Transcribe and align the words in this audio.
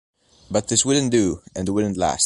But 0.49 0.67
this 0.67 0.83
wouldn't 0.83 1.11
do— 1.11 1.43
and 1.55 1.69
wouldn't 1.69 1.95
last. 1.95 2.19